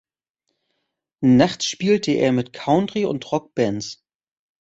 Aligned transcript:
Nachts 1.23 1.65
spielte 1.67 2.13
er 2.13 2.31
mit 2.31 2.53
Country- 2.53 3.05
und 3.05 3.31
Rock-Bands. 3.31 4.03